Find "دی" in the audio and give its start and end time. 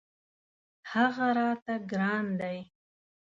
2.39-2.57